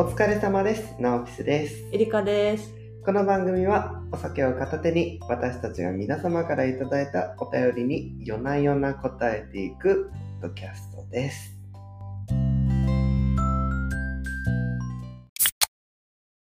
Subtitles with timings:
[0.00, 0.94] お疲れ様です。
[0.98, 1.84] ナオピスです。
[1.92, 2.72] エリカです。
[3.04, 10.10] この番組はお酒を片手に私たちが皆様からいただいたお便りに夜な夜な答えていく
[10.40, 11.54] ポッドキャストです。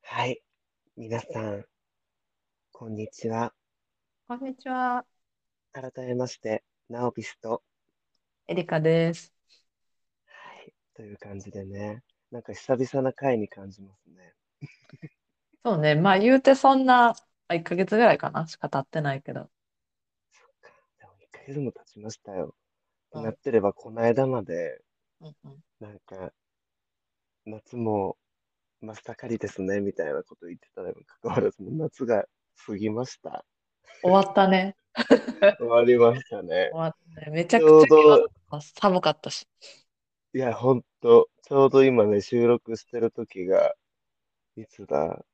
[0.02, 0.42] はい。
[0.96, 1.64] 皆さん、
[2.72, 3.54] こんにちは。
[4.26, 5.04] こんにちは。
[5.72, 7.62] 改めまして、ナオピスと、
[8.48, 9.32] エリカです。
[10.26, 10.74] はい。
[10.96, 12.02] という感じでね、
[12.34, 14.34] なんか久々な回に感じますね。
[15.64, 15.94] そうね。
[15.94, 17.14] まあ言うてそんな、
[17.48, 19.48] 1ヶ月ぐらいかなしか経ってないけど。
[20.32, 20.72] そっか。
[20.98, 22.56] でも1ヶ月も経ちましたよ。
[23.12, 24.82] うんなってれば、この間まで、
[25.20, 26.32] うんうん、なんか、
[27.46, 28.16] 夏も
[28.80, 32.24] 真っ盛りですね、みたいなこと言ってたのにもかかわらず、もう夏が
[32.66, 33.44] 過ぎました。
[34.02, 34.74] 終わったね。
[35.60, 36.70] 終わりましたね。
[36.72, 37.30] 終わったね。
[37.30, 39.46] めちゃくちょうちゃ寒かったし。
[40.34, 43.72] いや、ほんと、ちょうど今ね、収録してる時が、
[44.56, 45.24] いつだ、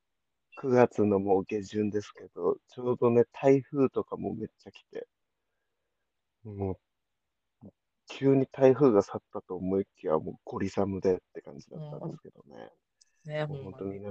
[0.60, 5.08] 9月のもう下旬ですけど、ちょうどね、台風とかもめっちゃ来て、
[6.44, 6.78] も
[7.64, 7.68] う、
[8.08, 12.68] 急に台風が去ったと思いきや、もうゴリ寒でって感じだったんですけどね。
[13.24, 13.62] ね、もう。
[13.64, 14.10] 本当みんな、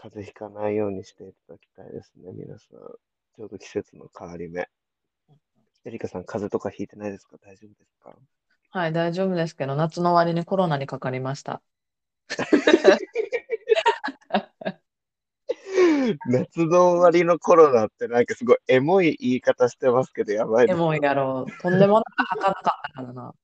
[0.00, 2.78] 風邪ひかないようにしていただきたいですね、皆さん。
[2.78, 4.70] ちょうど季節の変わり目。
[5.84, 7.36] エリカさん、風邪とかひいてないですか？
[7.42, 8.16] 大丈夫ですか？
[8.70, 11.62] はい、大丈夫ですけど、夏の終わりにコロナにかかりました。
[16.26, 21.62] 夏の終わりのコロナってなんかすごいエモい言い方してますけど、やばいですでもやろう。
[21.62, 23.34] とんでもなく儚かったからな。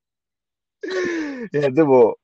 [1.52, 2.18] いや、でも、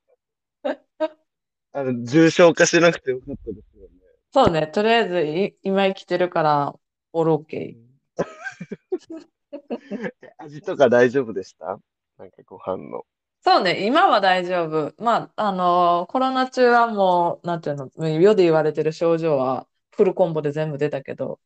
[1.72, 3.94] あの、重症化しなくてよかったですよね。
[4.32, 4.66] そうね。
[4.66, 6.74] とりあえずい今生きてるから、
[7.12, 7.76] オールオッケ
[10.22, 11.78] え味とか大丈夫でした？
[12.20, 13.04] なんかご飯の。
[13.42, 14.94] そうね、今は大丈夫。
[15.02, 17.90] まあ、あのコロナ中はもう、なんていうの、
[18.20, 21.40] 世で言われてる症状はフルコンボで全部出たけど、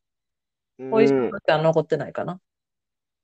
[0.79, 1.31] う後遺症ん。
[1.31, 2.41] としては残ってないかな。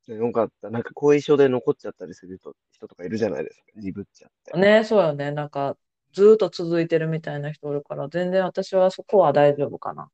[0.08, 0.68] よかった。
[0.68, 3.64] なんか後遺症で残っちゃったりする人、人とかいるじゃないですか。
[3.76, 4.54] 鈍っちゃって。
[4.54, 5.30] ね、そうよね。
[5.32, 5.76] なんか、
[6.12, 10.10] ずーっと続いてるみたいな人おるから、全然私はそこは大丈夫かな。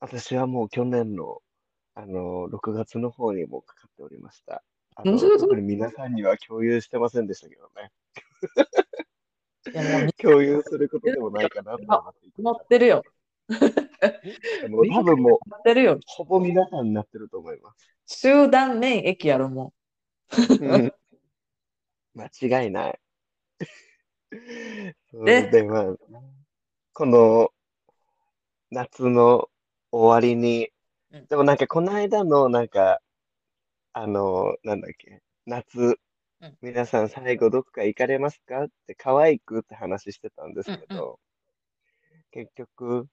[0.00, 1.40] 私はもう去年の、
[1.94, 4.64] あの、6月の方にもうかかっておりました。
[4.96, 7.90] あの、特に皆さんには共有してませんでしたけどね。
[10.20, 13.04] 共有することでもないかなと思っていてなってるよ。
[14.68, 15.98] もう多分もう、なってるよ。
[16.06, 17.72] ほぼ皆さんになってると思いま
[18.06, 18.20] す。
[18.20, 19.72] 集団免疫やろ、も
[20.38, 20.92] うん
[22.14, 23.00] 間違いない。
[25.24, 25.96] でで、まあ、
[26.92, 27.52] この
[28.70, 29.48] 夏の
[29.90, 30.70] 終わりに
[31.12, 33.00] うん、でもなんかこの間のなんか、
[33.94, 35.98] あの、なんだっけ、夏
[36.40, 41.20] うん、皆さん最後どっか行かれますかって可愛くって話してたんですけうんど、
[42.32, 43.06] 結局、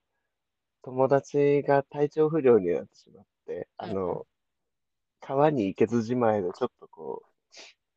[0.82, 4.26] 友達が体調不良になってしまって、あうんの、
[5.20, 7.28] 川に行けずじまいでちょっとこう、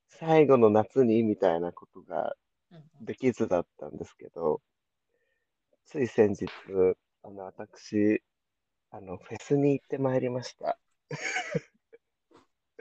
[0.10, 2.36] 最後の夏にみたいなことが
[2.72, 2.76] う。
[2.76, 4.62] うんできずだったんですけど、
[5.86, 6.46] つい先日、
[7.22, 8.22] あの、私、
[8.92, 10.80] あの、フェスに行ってまいりました。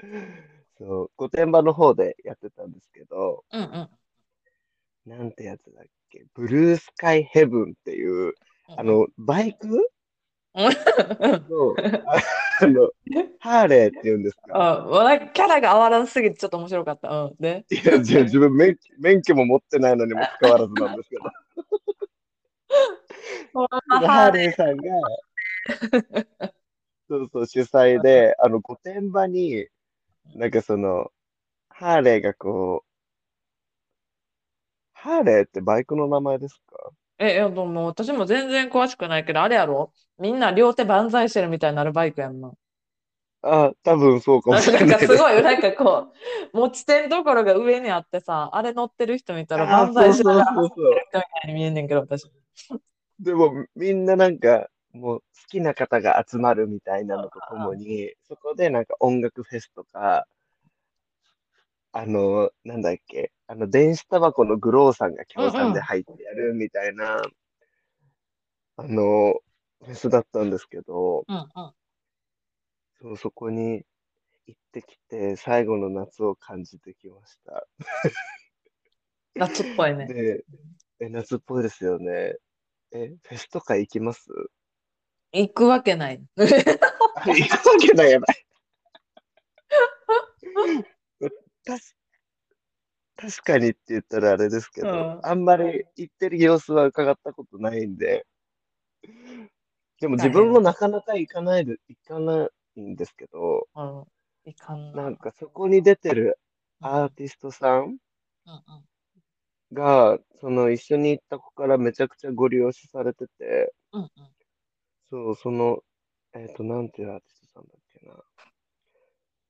[0.79, 3.89] そう、御殿場の方でやってたんですけど、うんうん
[5.05, 8.35] なんてやつだっけ、ブルースカイヘブンっていう、うん
[8.69, 9.67] あの、バイク？
[10.55, 10.71] うんの、
[12.07, 12.23] あ
[12.61, 12.91] あの、
[13.41, 14.87] ハーレーって言うんですか。
[14.87, 17.09] うなんかキャラが合わなすぎてちょっと面白かった。
[17.09, 17.37] うん。
[17.41, 21.23] で、いや、じゃあ自分免免許も持ってないのにもかかわらずなんですけど。
[23.89, 24.83] ハーレーさんが、
[27.09, 29.67] そうそう、主催で、あの、御殿場に、
[30.35, 31.11] なんかその、
[31.69, 32.89] ハーレーがこう、
[34.95, 36.91] ハーレーってバイクの名前ですか？
[37.19, 39.93] え、いや、でも私も全然詳しくないけど、あれやろ？
[40.19, 42.53] みんな両手万歳してるみたいになるバイクやんな。
[43.43, 45.09] あ、多分そうかもなんしれないです。
[45.09, 46.13] かすごい、なんかこ
[46.53, 50.71] う、持ち点ところが上にあってさ、あれ乗ってる人見たらあ万歳してる人み
[51.11, 52.31] たいに見えんねんけど、私。
[53.19, 60.27] でも、みんななんか、もう好きな方が集まるみたいなのとともに、そこでなんか音楽フェスとか、
[61.93, 67.23] あの、なんだっけ、あの、電子タバコのグローさんが協賛で入ってやるみたいな、
[68.77, 69.41] あの、
[69.85, 71.47] フェスだったんですけど、うんうん。
[73.01, 73.85] そう、そこに
[74.47, 77.67] 行ってきて、最後の夏を感じてきました。
[79.35, 80.07] 夏っぽいね。
[80.07, 80.45] で、
[81.01, 82.37] え、夏っぽいですよね。
[82.93, 84.31] え、フェスとか行きます？
[85.33, 86.23] 行くわけない。
[86.37, 88.47] あ行くわけないやない。
[93.17, 95.21] 確かにって言ったらあれですけど、うん。
[95.23, 98.27] あんまり行ってる様子は伺ったことないんで、
[100.01, 100.61] でも自分も。
[100.61, 104.51] なかなか行かないで、行かないんですけど、うん。
[104.51, 105.05] いかんな。
[105.05, 106.39] なんかそこに出てる
[106.81, 107.99] うんアーティストさん
[109.73, 114.03] が、その一緒に行った子からめちゃくちゃご利用しされてて、うん。
[114.03, 114.11] うん
[115.13, 115.81] そう、その、
[116.33, 118.15] えっと、なんていうアーティストさんだっけな。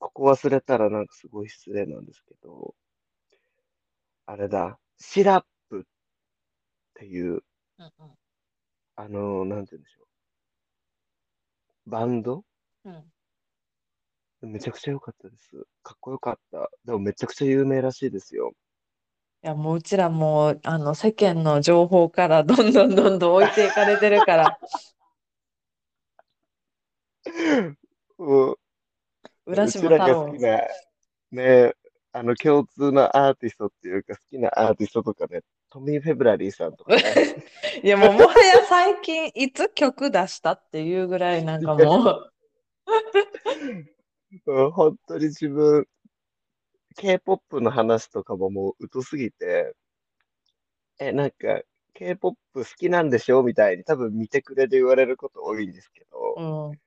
[0.01, 2.75] ここ忘れたらなんかすごい失礼なんですけど、
[4.27, 5.83] あれだ、シラップっ
[6.95, 7.41] ていう、うん。
[7.79, 7.93] うん
[8.97, 10.03] あの、なんて言うんでしょ
[11.87, 11.91] う。
[11.91, 12.45] バンド？
[12.85, 13.05] うん。
[14.43, 15.65] めちゃくちゃ良かったです。
[15.85, 16.71] かっこよかった。
[16.85, 18.53] でもめちゃくちゃ有名らしいですよ。
[19.45, 24.59] いや、もううちらもう、あの、世間の情報からどんどんどんどん置いていかれてるから、
[28.19, 28.59] もう、
[29.47, 30.25] 浦うちら島太郎。
[30.25, 30.61] が好きな、
[31.33, 31.75] ね、
[32.13, 35.41] あの、共通のアーティストっていうか、好きなアーティストとかね、
[35.71, 37.03] トミー・フェブラリーさんとかね。
[37.83, 42.33] いや、もうもはや最近いつ曲出したっていうぐらいなんかもう、
[44.47, 45.87] うん本当に自分、
[46.97, 49.75] K-POP の話とかももう疎すぎて、
[50.99, 51.63] え、なんか、
[51.95, 56.79] K-POP 好きなんでしょみたいに多分見てくれで言われること多いんですけど、うん。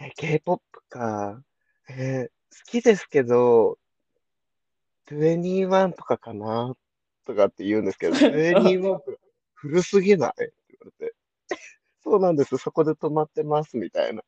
[0.00, 1.42] え、K-POP か。
[1.90, 3.78] えー好きですけど、
[5.10, 6.74] 21とかかな
[7.26, 9.18] とかって言うんですけど、21って
[9.54, 10.30] 古すぎない？
[10.30, 11.14] って言われて、
[12.02, 14.22] そうなんです、そこで止まってますみたいな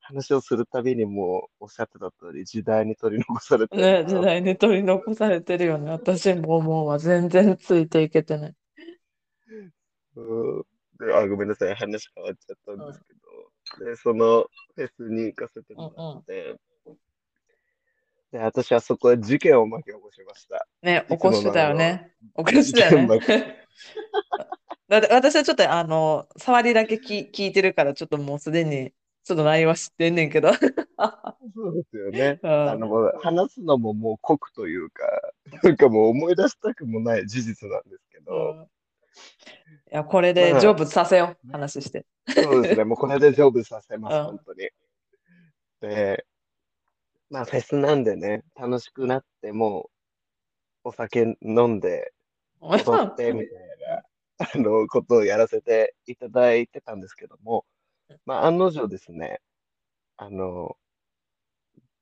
[0.00, 4.20] 話をするたびにもうおっしゃってた通り、時代に取り残されてるね、時な。
[4.22, 5.90] 代に取り残されてるよね。
[5.90, 6.98] 私も思うわ。
[7.00, 8.54] 全然ついていけてない。
[10.16, 10.62] うん
[11.00, 13.20] で、あ、ごめんなさい、話変わっちゃったんですけど、
[13.78, 16.56] で、そのフェスに行かせてもらって、
[18.32, 20.66] で、私はそこで事件を巻き起こしました。
[20.82, 22.12] ね、起こしてたよね。
[22.36, 23.18] 起こしてたよね。
[24.88, 28.92] だって私はちょっとあの、触りだけ聞聞いてるから、ちょっともうすでに、
[29.22, 30.52] ちょっと内容は知ってんねんけど。
[30.52, 32.40] そうですよね。
[32.42, 35.04] うんあの、話すのももう酷というか、
[35.62, 38.68] なんかもう思い出したくもない事実なんですけうど、ん
[39.94, 40.60] いや、これでまあ。
[40.60, 42.04] 成仏させよう、話して。
[42.26, 44.24] そうですね、 もうこれで成仏させます、うん。
[44.24, 44.68] 本当に。
[45.82, 46.26] で、
[47.30, 49.90] まあフェスなんでね、楽しくなって、も
[50.84, 52.12] うお酒飲んで、
[52.60, 53.58] 踊ってみたい
[53.88, 54.02] な、
[54.52, 57.64] あの、ことをやらせていただいてたんですけども、
[58.26, 59.40] まあ案の定ですね、
[60.16, 60.76] あの、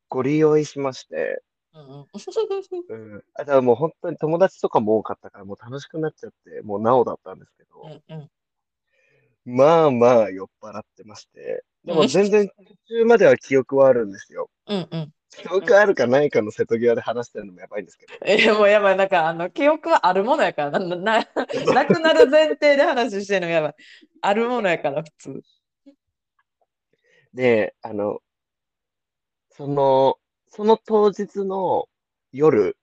[0.08, 1.42] ご利用しまして、
[1.74, 2.06] うんうん
[3.14, 3.24] うん。
[3.34, 8.30] あ、だからもう本当に友達とかも多かったから、もう楽しくなっちゃって、もうなおだったんですけど、うんうん
[9.44, 14.48] まあまあ酔っ払ってまして、でも全然途中までは記憶はあるんですよ。
[14.68, 15.12] うんうん。
[15.30, 18.96] 記憶あるかないかの瀬戸際で話してるのもやばいんですけど、 いや、もうやばい。
[18.96, 21.24] なんか、あの、記憶はあるものやから、な、な、な
[21.74, 23.74] なくなる前提で話してるのやばい。
[24.20, 25.42] あるものやから、普通。
[27.34, 28.20] で、あの、
[29.50, 30.18] その、
[30.54, 31.88] その当日の
[32.30, 32.76] 夜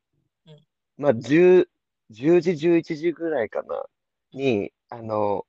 [0.47, 0.63] うん、
[0.97, 1.69] まあ10、
[2.09, 3.85] 10時、11時ぐらいかな、
[4.33, 5.45] に、あの、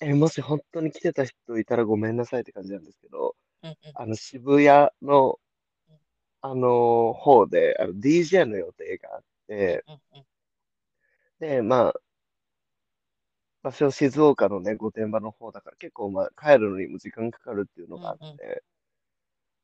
[0.00, 3.76] え、もし本当に来てた人いたらごめんなさいって感じなんですけど、うんうん。
[3.94, 5.38] あの、渋谷の
[5.90, 5.96] うん、
[6.40, 9.84] あの、方で、あの、DJ の予定があって、
[11.40, 11.94] で、まあ、
[13.62, 18.62] 場所静岡のね、御殿場の方だから結構まあ帰るのにも時間かかるっていうのがあって、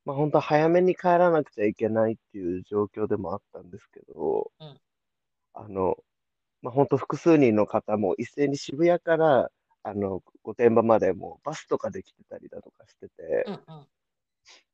[0.07, 4.81] まあ本当早めに帰らなくちゃいけないっていう状況でもあったんですけど、うん。
[5.53, 5.97] あの、
[6.63, 9.51] まあ本当複数人の方も一斉に渋谷から、
[9.83, 13.87] あの、御殿場までもうバスとかで来てたりだとかしてて、うんうん。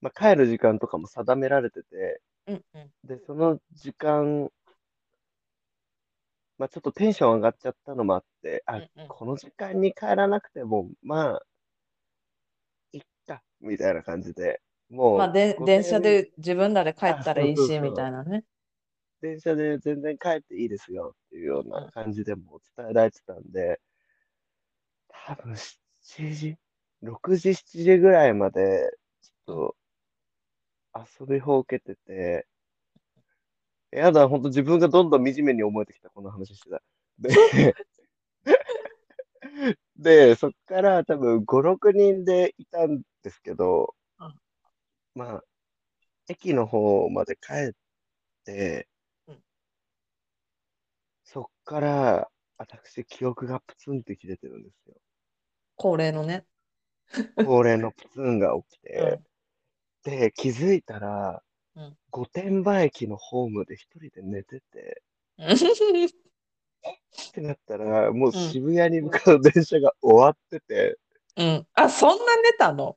[0.03, 2.91] まあ帰る時間とかも定められてて、うんうん。
[3.05, 4.51] で、その時間、
[6.59, 9.09] まあちょっとテンション上がっちゃったのもあって、あ、うんうん。
[9.09, 11.43] この時間に帰らなくても、まあ、
[12.93, 14.61] いっか、みたいな感じで、
[14.93, 18.45] もう、まあ、で、御電車殿で自分らで帰ったらいいし、みたいなね。
[19.23, 23.81] 電車で全然帰っていいですよっていうような感じでも伝えられてたんで、
[25.09, 26.57] 多分7時、
[27.03, 28.91] 6時、7時ぐらいまで、
[29.23, 29.75] ちょ
[30.93, 32.47] っと遊びほうけてて、
[33.93, 36.83] やだ、ほんと自分がどんどん惨めに思えてきた、この話してた。
[37.19, 37.75] で、
[39.97, 44.02] で、そっから多分5、6人でいたんですけどうん、
[45.15, 45.45] まあ、
[46.29, 47.73] 駅の方まで帰っ
[48.45, 48.89] て
[49.27, 49.43] うん、
[51.25, 54.95] そっから、私、記憶がプツンって切れてるんですよ。
[55.77, 56.47] 恒例のね。
[57.45, 59.25] 恒例のプツンが起きうん。
[60.05, 61.43] て、で、気づいたら
[61.75, 65.03] うん、御殿場駅のホームで一人で寝てて、
[65.39, 65.57] うっ
[67.33, 68.41] てなったら、もううん。
[68.51, 70.99] 渋谷に向かう電車が終わってて、
[71.37, 71.67] うん。
[71.75, 72.97] あ、そんな寝たの？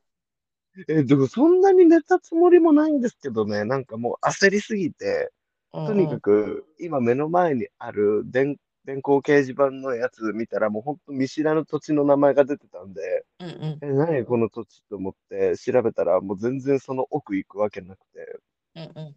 [0.88, 5.32] え、でもそんなに寝たつもりもないんですけどね、なんかもう焦りすぎて、
[5.74, 13.79] うんとにかく今目の前にある電、電光掲示板のやつ見たらもうほんと見知らぬ土地の名前が出てたんで、うんうん。
[13.82, 18.39] え、何この土地と思って調べたらもう全然その奥行くわけなくて、
[18.75, 19.15] うんうん。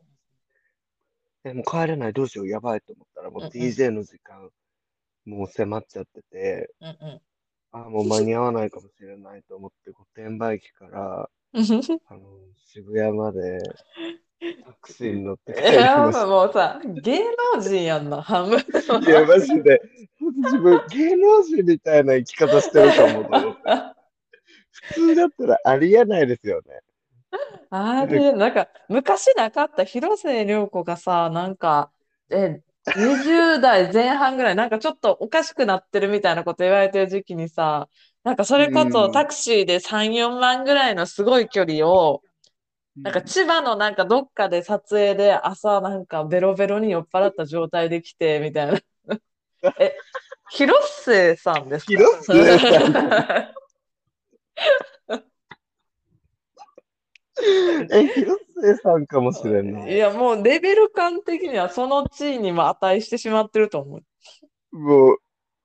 [1.44, 4.50] え、もう帰れない、どうしよう、やばいと思ったらもう DJ の時間、
[5.24, 7.20] もう迫っちゃってて、うんうん。
[7.72, 11.26] あ、もう間に合わないかもしれないと思って、御殿場駅から、うん。
[12.06, 12.20] あの、
[12.66, 13.76] 渋谷まで
[14.64, 17.20] タクシーに乗って帰いや、りましもうさ、芸
[17.54, 18.64] 能人やんな、半分。
[18.64, 19.00] た。
[19.04, 19.80] いや、マジで、
[20.36, 23.56] 自分芸能人みたいな生き方してると思って。
[24.70, 26.80] 普通だったらありえないですよね。
[27.70, 31.92] あれ、なんか、昔なかった広末涼子がさ、なんか、
[32.30, 32.62] え、
[32.94, 37.88] 20代前半ぐらい、なんかちょっとおかしくなってるみたいなこと言われてる時期にさ、
[38.28, 42.20] なんかそれこうんそタクシーで3、4万ぐらいのすごい距離を、
[42.98, 48.78] なんか千葉のなんかどっかで撮影で朝なんかベロベロに酔っ払った状態で来てみたいな。
[49.80, 49.94] え、
[50.50, 51.92] 広末さんですか？
[51.92, 53.54] 広末さ
[57.92, 59.96] え、広末さんかもしれないい。
[59.96, 64.76] や、もうレベル感的にはその地位にも値してしまってると思う。
[64.76, 65.16] もう、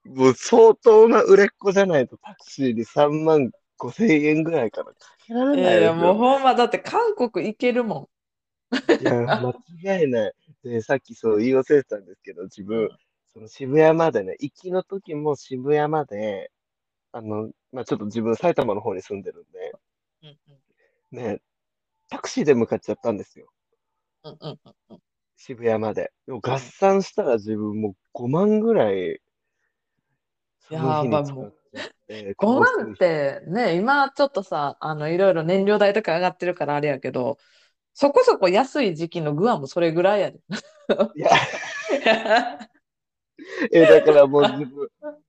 [0.06, 4.94] もう相当な売れっ子じゃないとタクシーに3万5千円ぐらいからか
[5.26, 5.84] けられないい。
[5.84, 8.10] や、もうほんま、だって韓国行けるも
[9.00, 9.14] いや、
[9.82, 10.34] 間違いない。
[10.64, 12.90] で、さっきそう言い忘れてたんですけど、自分、
[13.34, 16.52] その渋谷までね、行きの時も渋谷まで、
[17.12, 19.74] あの、まあ、ちょっと自分埼玉の方に住んでるんで、
[20.24, 20.28] ん。
[20.28, 20.38] うん
[21.12, 21.42] ね、
[22.10, 23.48] タクシーで向かっちゃったんですよ。
[24.24, 25.00] うんうんうんうん
[25.36, 26.12] 渋谷まで。
[26.26, 29.20] でも合算したら自分もう5万ぐらい、
[30.70, 37.38] その日に使っちゃって、5万ってね、今ちょっとさ、あの、いろいろ燃料代とか上がってるからあれやけど、
[37.93, 40.39] そこそこ安い時期のグアムそれぐらいやで。
[41.15, 41.29] いや、
[43.72, 44.89] え、だからもう自分、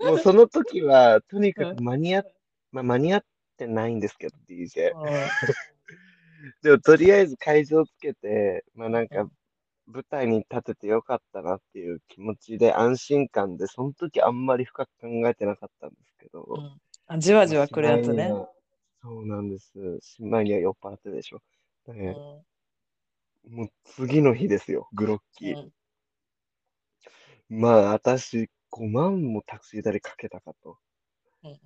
[0.00, 2.32] もうその時は、とにかく間に合っ、
[2.70, 3.24] まあ、間に合っ
[3.56, 4.92] てないんですけど、DJ。
[6.62, 9.28] でも、とりあえず会場つけて、まあなんか、
[9.86, 18.32] 舞台に立ててよかったなっていう気持ちで安心感で、その時あんまり深く考えてなかったんですけど、うんあじわじわくるやつね。
[19.00, 20.00] そうなんです。
[20.00, 21.40] しまいには酔っ払ってでしょ。
[21.92, 22.16] ね
[23.48, 25.56] もう次の日ですよ、グロッうキー。
[25.56, 25.70] ん
[27.48, 30.78] まあ、私、5万もタクシー代かけたかと。
[31.44, 31.58] うんうん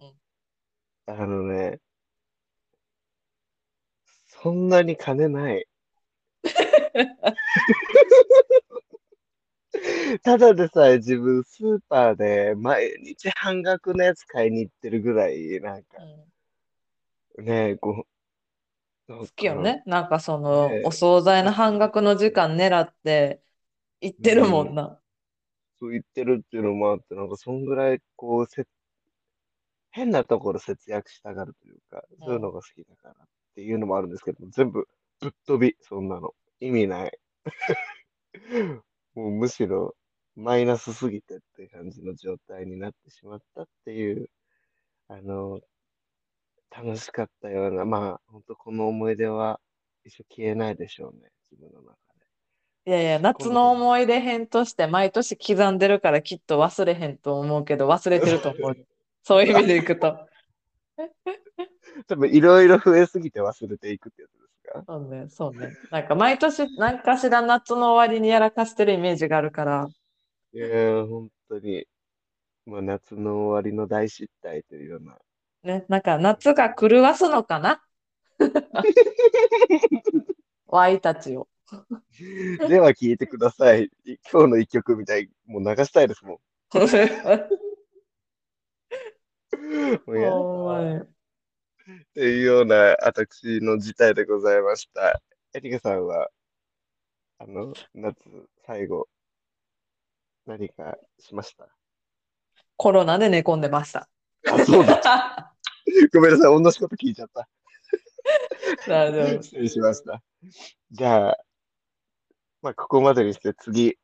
[1.06, 1.80] あのね、
[4.28, 5.66] そんなに金ない。
[10.22, 18.06] ただでさえ自分スーパーで毎日半額のやつ買いに行ってるぐらい、なんかうんね、こ
[19.08, 19.82] う、好好きよね。
[19.86, 23.42] なんかそのね、お惣菜の半額の時間狙って
[24.00, 25.00] 行ってるもんな。
[25.80, 28.66] そう言ってるっていうのもあって、なんかそんぐらいこうせ、
[29.90, 33.14] 変なところ節約したがるというか、そういうのが好きだからっ
[33.54, 34.86] ていうのもあるんですけど、全部
[35.20, 36.34] ぶっ飛び、そんなの。
[36.60, 37.18] 意味ない。
[39.20, 39.94] もうむしろ
[40.34, 44.30] マイナスすぎてって感じの状態になってしまったっていう、
[45.08, 45.60] あの、
[46.70, 49.60] 楽しかったような、まあ、本当この思い出は
[50.04, 51.96] 一生消えないでしょうね、自分の中
[52.86, 52.90] で。
[52.90, 58.76] いやいや、夏の思い出編として毎年刻んでるからきっと忘れへんと思うけど忘れてると思う。
[59.22, 60.16] そういう意味でいくと。
[62.06, 64.39] 多分いろいろ増えすぎて忘れていくってやつ
[64.70, 64.84] か？
[64.86, 65.72] そうね、そうね。
[65.90, 69.88] なんか毎年何かしら夏の終わりにやらかしてるイメージがあるから。
[70.52, 71.86] いやー、本当に、
[72.66, 75.16] まあ、夏の終わりの大失態というような。
[75.62, 77.82] ね、なんか夏が狂わすのかな？
[80.66, 81.48] ワイたちを。
[82.68, 83.90] では聞いてください。
[84.32, 86.38] 今日の一曲みたい、もう流したいですもん。
[90.06, 90.36] もうやだ
[91.90, 95.20] ほんまにっていうような私の事態でございました。
[95.54, 96.28] エリカさんは、
[97.38, 98.16] あの、夏
[98.66, 99.08] 最後、
[100.46, 101.68] 何かしました？
[102.76, 104.08] コロナで寝込んでました。
[104.48, 105.54] あ、そうだ。
[106.12, 106.62] ごめんなさい。
[106.62, 107.48] 同じこと聞いちゃった。
[108.86, 109.42] 大丈夫。
[109.42, 110.22] 失礼しました。
[110.90, 111.38] じゃあ、
[112.62, 113.98] まあ、ここまでにして次、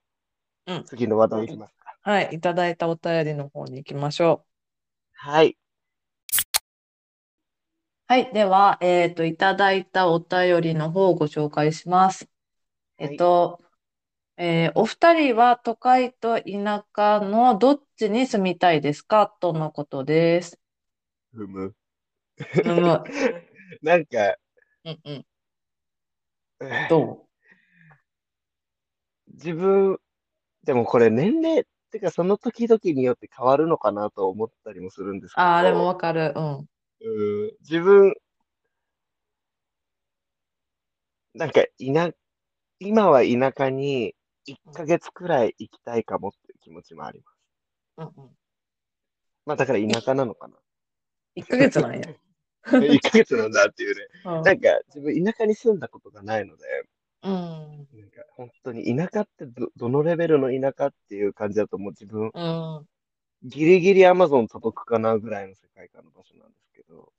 [0.67, 1.97] うん次の話題いきますか。
[2.03, 4.47] はい、いただいたお便りの方に行きましょう。
[5.13, 5.57] はい。
[8.09, 8.33] はい。
[8.33, 12.29] では、えっと、いただいたお便りの方をご紹介します。
[12.99, 13.61] えっと、
[14.39, 19.37] えーお二人は都会と田舎のどっちに住みたいですか？
[19.41, 20.61] とのことです。
[21.33, 21.75] ふむ。
[22.63, 23.03] むむ。
[23.83, 24.37] なんか、
[24.85, 25.27] うんうん。
[26.61, 27.27] えーど
[29.35, 29.99] 自分、
[30.65, 36.33] でもこれ年齢ってかその時々によって変わるのかなと思ったりもするんですけど、うああ、でもわかる。
[36.37, 36.69] うん。
[37.61, 38.15] うん自分、
[41.35, 42.15] なんか田、
[42.79, 44.15] 今は田舎に
[44.47, 47.37] 1ヶ月くらい行きたいかもっていう気持ちもあります。
[47.99, 48.31] うんうん。
[49.45, 50.57] まあだから田舎なのかな。
[51.37, 52.01] 1ヶ月なんや。
[52.67, 54.03] 1ヶ月なんだっていうね。
[54.25, 56.65] うんなんか自分田舎に住んだことがないので、
[57.23, 57.33] うん。
[57.33, 62.89] なんか本当に田舎ってど、どのレベルの田舎っていう感じだともう自分うん。
[63.43, 67.13] ギリギリアマゾン届くかなぐらいの世界観の場所なんですけど。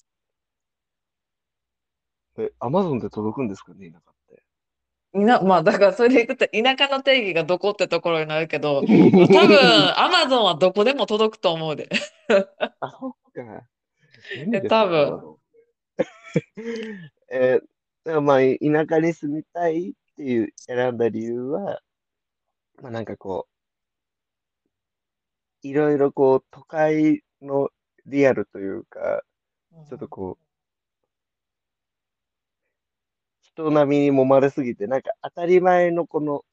[2.37, 4.43] え、アマゾンで届くんですかね、田舎って。
[5.15, 8.89] いな、まあ、だからそれでいくと、田舎の定義がどこってところになるけど、 多分、
[9.97, 11.89] アマゾンはどこでも届くと思うで。
[12.79, 13.67] あ、そっか。
[14.53, 15.37] え多分。
[17.31, 18.37] えーまあ、
[18.85, 21.81] 田舎に住みたいっていう選んだ理由は、
[22.81, 23.47] まあなんかこ
[25.63, 27.69] う、いろいろこう、都会の
[28.05, 29.23] リアルというか、
[29.89, 30.46] ちょっとこう、
[33.57, 36.43] 人並みに揉まれすぎて、なんか当たり前のこの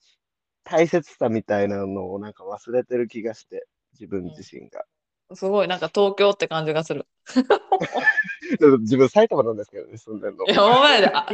[0.65, 4.85] 大切さみたいなのをなんか忘れてる気がして、自分自身が。
[5.35, 7.07] すごい、なんか東京って感じがする。
[8.81, 10.55] 自分埼玉なんですけどね、住んでるのい。
[10.55, 11.27] や、お前で、あ、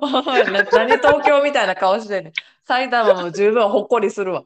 [0.00, 2.32] お前な、何東京みたいな顔してんねん。
[2.64, 4.44] 埼玉も十分ほっこりするわ。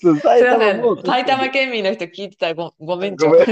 [0.00, 1.02] そうす埼玉もん。
[1.04, 3.30] 埼玉県民の人聞いてたらごごめんちょ。
[3.30, 3.46] ごめん。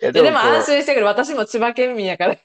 [0.00, 1.06] ややでも安心してくれ。
[1.06, 2.36] 私も千葉県民やから。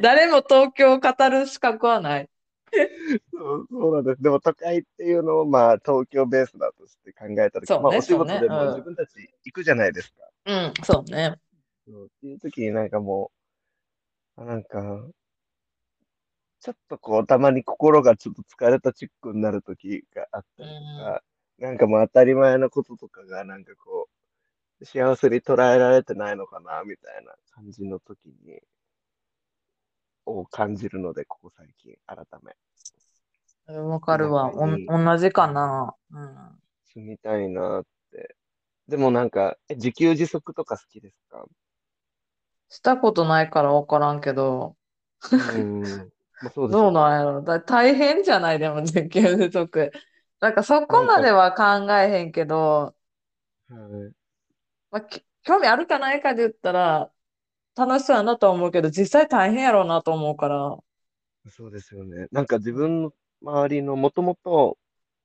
[0.00, 2.28] 誰も東京を語る資格はない。
[3.32, 4.22] そうそうなんです。
[4.22, 9.12] でも都会っていうのをまあ東京ベースだとして考えたとき、そうねまあお仕事でも自分たち
[9.44, 10.22] 行くじゃないですか。
[10.46, 11.36] うん、そうね。
[11.86, 13.30] そうっていう時になんかも
[14.36, 15.06] う、あなんか、
[16.60, 21.22] ちょっとこうたまに心がちょっと疲れたチックになる時があったりとか、
[21.58, 24.17] なんかもう当たり前のこととかがなんかこう、
[24.82, 28.60] 幸せに捉えられてないのかな、みたいな感じの時に、
[30.26, 32.52] を感じるので、ここ最近、改め。
[33.68, 34.50] うんわかるわ。
[34.52, 35.94] 同じかな。
[36.10, 36.62] うん。
[36.94, 38.34] 住みたいなって。
[38.88, 41.44] でもなんか、え自給自足とか好きですか？
[42.70, 44.76] したことないからわからんけど、
[45.32, 46.10] うん。
[46.40, 46.92] まあ、そうですどう。
[46.92, 47.42] なんやろ。
[47.42, 48.58] だ大変じゃない？
[48.58, 49.92] でも、自給自足。
[50.40, 52.94] なんかそこまでは考えへんけど、
[53.68, 53.76] は
[54.10, 54.17] い。
[54.90, 57.10] まあ、き興味あるかないかで言ったら、
[57.76, 60.76] 楽しそうやなとは思うけど、実際大変やろうなと思うから。
[61.50, 62.26] そうですよね。
[62.32, 64.78] なんか自分の周りのもともと、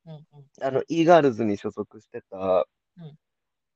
[0.06, 0.24] うんうん
[0.62, 3.18] あの、e ガールズに所属してた、うん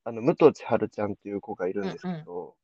[0.03, 2.55] あの、武藤千春ちゃんっていう子がいるんですけど、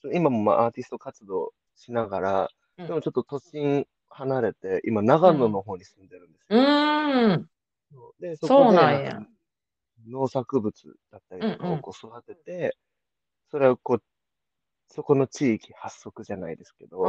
[0.00, 6.62] そう今もまあアーティスト活動しながら、うんでもちょっと都心離れて、今長野の方に住んでるんですうよ。
[6.62, 7.50] ーん。
[7.90, 9.30] そうで、そそうこでなんやなんか
[10.10, 10.72] 農作物
[11.10, 12.76] だったりとかをこう育てて、
[13.50, 14.02] それをこう、
[14.88, 17.00] そこの地域発足じゃないですけど、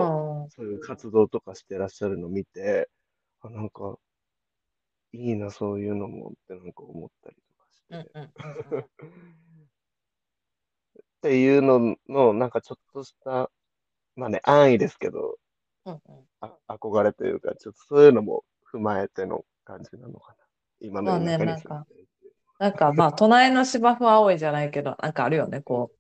[0.44, 0.50] うん。
[0.50, 2.90] そういう活動とかしてらっしゃるのを見て、
[3.42, 3.98] あ、なんか、
[5.14, 8.12] いいな、そういうのもってなんか思ったりとかして。
[11.00, 13.52] っていうのの、なんかちょっとした、
[14.16, 15.38] まあね、安易ですけど、
[15.86, 20.38] うんうんあ憧れというか、ちょっとそういうのも踏まえての感じなのかな。
[20.80, 22.17] 今のまあね田舎になんか住んでるっていう
[22.60, 25.98] なんかまあ、隣の芝生は青いじゃないけど、なんかあるよね、こう、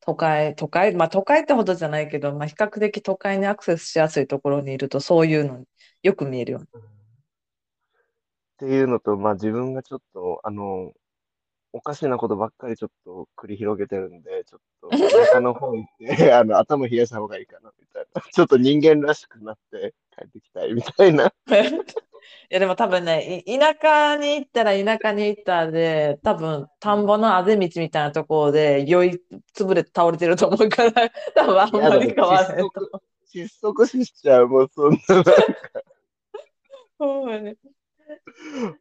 [0.00, 5.64] 都会、都会、まあ都会ってほどじゃないけど、まあ比較的都会にアクセスしやすいところにいると、そういうの
[6.02, 6.66] よく見えるよね。
[6.74, 6.78] っ
[8.58, 10.92] ていうのと、まあ自分がちょっと、あの、
[11.72, 18.22] おかしなことばっかりちょっと繰り広げてるんで、ちょっと田舎の方行って、 あの、頭冷やした方がいいかな、みたいな。
[18.22, 21.32] ちょっと人間らしくなって帰ってきたい、みたいな。
[22.50, 29.22] いやでも多分ね、い田舎に行ったら田舎に行ったで、多分田んぼのあぜ道みたいなところで酔い
[29.54, 30.92] 潰れて倒れてると思うから、
[31.34, 33.02] 多分あんまり変わらへんと思う。
[33.32, 35.32] 窒息死しちゃう、もうそんな、なんか
[36.98, 37.56] ほんまに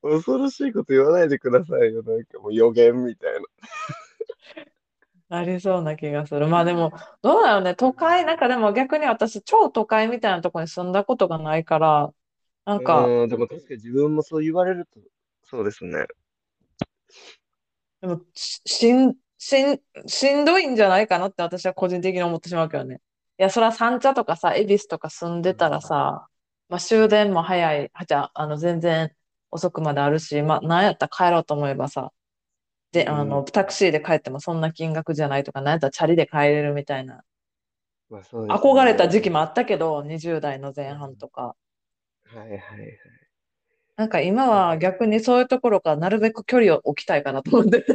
[0.01, 2.03] 恐ろしいこと言わないでくださいよ。
[2.03, 3.39] なんかもう予言みたいな。
[5.31, 6.47] ありそうな気がする。
[6.47, 7.75] まあでも、どうだろうね。
[7.75, 12.11] 都会、なんかでも逆に私、超都会みたいなところに住んだことがないから、
[12.69, 14.99] なんか、うん、でも確かに自分もそう言われると、
[15.43, 16.05] そうですね。
[18.01, 23.01] でもししん、しん、しんどいんじゃないかなって私は個人的に思ってしまうけどね。
[23.39, 26.27] いや、そら三茶とかさ、恵比寿とか住んでたらさ、
[26.69, 29.11] まあ、終電も早い、はじゃあ、あの、全然
[29.49, 32.11] 遅くまであるし、まあ、なんやったら帰ろうと思えばさ、
[32.91, 37.23] で、あの、うんタクシーで帰ってもそんな金額じゃないとか、なんやったらチャリで帰れるみたいな。
[38.09, 41.55] まあね憧れた時期もあったけど、20代の前半とか。
[42.33, 42.99] はいはいはい。
[43.97, 47.85] なんか今は逆にそういうところからなるべく距離を置きたいかなと思って。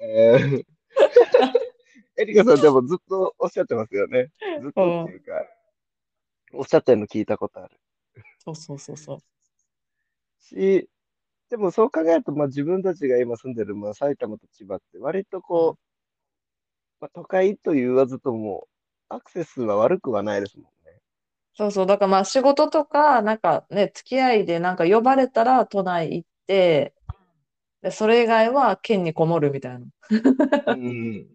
[0.00, 0.64] えー
[2.16, 4.30] エリカさんでもずっとおっしゃってますよね。
[4.62, 5.32] ずっとっていうか、
[6.52, 7.76] おっしゃってるの聞いたことある
[8.38, 9.18] そうそうそうそう。
[10.40, 10.88] し、
[11.50, 15.80] でもそう考えると、まあ自分たちが今住んでる、まあ埼玉と千葉って割とこう、
[17.00, 18.68] まあ都会と言わずとも、
[19.08, 20.70] アクセスは悪くはないですもんね。
[21.56, 21.86] そうそう。
[21.86, 26.94] だからまあ仕事とか、なんかね、付き合いでなんか呼ばれたら都内行って、
[27.82, 29.86] で、それ以外は県にこもるみたいな。
[30.66, 31.26] うん。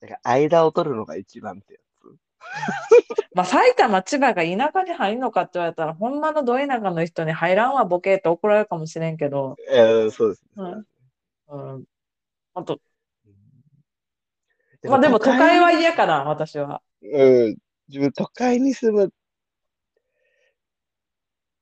[0.00, 2.16] だから間を取るのが一番ってやつ。
[3.34, 10.48] まあ埼玉、千葉が田舎に入るのかって言われたら、ほんまのど田舎の人に入らんわボケって怒られるかもしれんけど、えーそうですね。
[10.56, 11.84] うんうん。
[12.54, 12.80] あと、
[14.82, 16.82] でまあでも都会はに嫌かな、私は。
[17.02, 17.58] うん。
[17.88, 19.12] 自分都会に住む。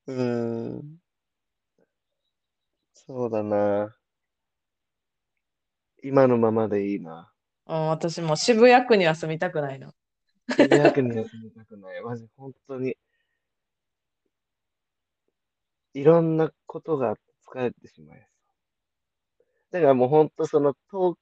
[0.07, 0.99] うん。
[2.95, 3.97] そうだな。
[6.03, 7.33] 今のままでいいな。
[7.67, 9.93] うん、私も渋谷区には住みたくないな。
[10.57, 12.03] 渋谷区には住みたくない。
[12.03, 12.97] マジ、本当に。
[15.95, 17.17] いろんなことが
[17.49, 19.73] 疲れてしまいそう。
[19.73, 21.17] だからもう本当その東、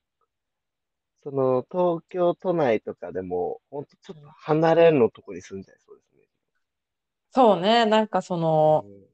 [1.25, 6.29] その東京都内とかでも、本当ちょっと離れのとこに住んじゃいそうですね。
[7.33, 9.05] そうね、なんかその、うん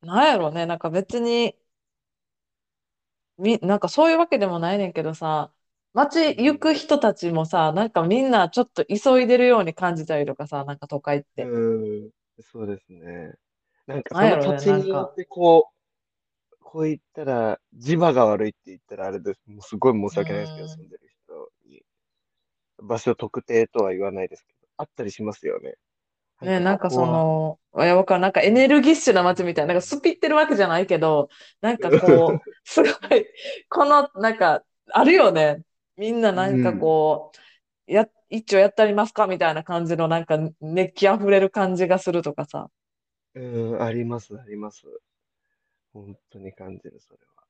[0.00, 1.56] なんやろね、なんか別に、
[3.38, 5.52] み、なんかそういうわけでもないねんけどさ、
[5.94, 11.50] 街行く人たちもさ、なんかみんなちょっと急いでるように感じたりとかさ、なんか都会って。
[11.50, 12.10] うん、
[12.42, 13.34] そうですね。
[13.86, 15.77] なんかそなんやろねの土地によってこう、
[16.70, 19.40] こう言ったら、磁場が悪いって言ったらあれです。
[19.46, 21.82] もうすごい申し訳ないですけど、うん住んでる人に。
[22.82, 25.76] 場所特定とは言わないですけど、あったりしますよね。
[26.42, 28.20] ね、なんかその、いや、わかる。
[28.20, 31.30] なんかエネルギッシュな街みたいな、なんかスピってるわけじゃないけど、
[31.62, 33.26] なんかこう、 すごい、
[33.70, 35.62] この、なんか、あるよね。
[35.96, 37.32] みんななんかこ
[37.88, 42.68] う、や、一丁やってありますかみたいな感じの、なんか熱気あふれる感じがするとかさ。
[43.34, 43.40] う
[43.76, 44.84] ん、あります、あります。
[46.02, 47.44] 本当に感じる、それは。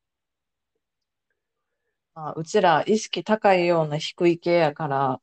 [2.15, 5.21] まあ、うちら意識高いような低い系やから、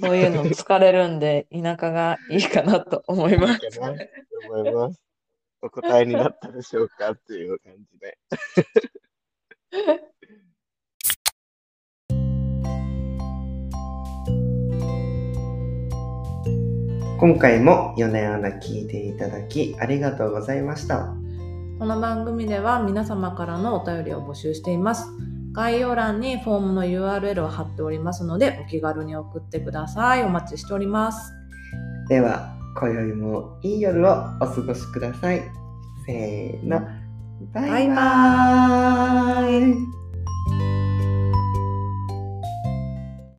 [0.00, 3.60] そういうの疲れるんで、田舎がいいかなと思います。
[4.48, 5.00] 思います。
[5.62, 8.18] お答えになったでしょうかっていう感じで。
[17.18, 21.25] 今回も米穴聞いていただきありがとうございました。
[21.78, 25.10] この番組では皆様からのお便りを募集しています。
[25.52, 30.22] 概要欄にフォームの URL を貼っておりますので、お気軽に送ってください。
[30.24, 31.34] お待ちしております。
[32.08, 34.10] では、今宵もいい夜を
[34.40, 35.42] お過ごしください。
[36.06, 36.80] せーの、
[37.52, 40.05] バイババイバーイ